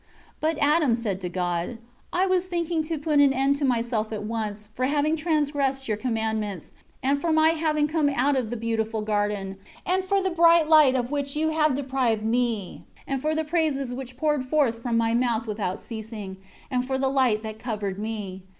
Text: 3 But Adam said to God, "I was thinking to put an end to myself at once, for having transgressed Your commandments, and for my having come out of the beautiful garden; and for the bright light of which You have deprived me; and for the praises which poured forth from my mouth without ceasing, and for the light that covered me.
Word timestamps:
3 0.39 0.53
But 0.55 0.57
Adam 0.57 0.95
said 0.95 1.21
to 1.21 1.29
God, 1.29 1.77
"I 2.11 2.25
was 2.25 2.47
thinking 2.47 2.81
to 2.85 2.97
put 2.97 3.19
an 3.19 3.31
end 3.33 3.57
to 3.57 3.65
myself 3.65 4.11
at 4.11 4.23
once, 4.23 4.67
for 4.73 4.85
having 4.85 5.15
transgressed 5.15 5.87
Your 5.87 5.95
commandments, 5.95 6.71
and 7.03 7.21
for 7.21 7.31
my 7.31 7.49
having 7.49 7.87
come 7.87 8.09
out 8.15 8.35
of 8.35 8.49
the 8.49 8.57
beautiful 8.57 9.03
garden; 9.03 9.57
and 9.85 10.03
for 10.03 10.19
the 10.19 10.31
bright 10.31 10.67
light 10.67 10.95
of 10.95 11.11
which 11.11 11.35
You 11.35 11.49
have 11.49 11.75
deprived 11.75 12.23
me; 12.25 12.83
and 13.05 13.21
for 13.21 13.35
the 13.35 13.43
praises 13.43 13.93
which 13.93 14.17
poured 14.17 14.43
forth 14.43 14.81
from 14.81 14.97
my 14.97 15.13
mouth 15.13 15.45
without 15.45 15.79
ceasing, 15.79 16.37
and 16.71 16.83
for 16.87 16.97
the 16.97 17.07
light 17.07 17.43
that 17.43 17.59
covered 17.59 17.99
me. 17.99 18.41